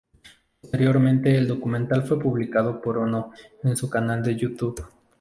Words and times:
Posteriormente 0.59 1.37
el 1.37 1.47
documental 1.47 2.01
fue 2.01 2.19
publicado 2.19 2.81
por 2.81 2.97
Ono 2.97 3.31
en 3.61 3.75
su 3.77 3.87
canal 3.87 4.23
de 4.23 4.35
Youtube. 4.35 4.83